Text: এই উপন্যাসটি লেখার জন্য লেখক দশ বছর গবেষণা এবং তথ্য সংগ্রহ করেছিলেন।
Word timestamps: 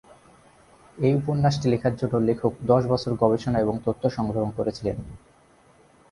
এই 0.97 1.13
উপন্যাসটি 1.15 1.65
লেখার 1.69 1.93
জন্য 1.95 2.15
লেখক 2.19 2.53
দশ 2.63 2.83
বছর 2.85 3.11
গবেষণা 3.15 3.57
এবং 3.59 3.75
তথ্য 3.85 4.03
সংগ্রহ 4.09 4.43
করেছিলেন। 4.57 4.97